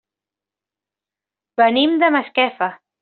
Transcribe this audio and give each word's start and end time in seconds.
Venim 1.63 1.95
de 2.05 2.11
Masquefa. 2.17 2.73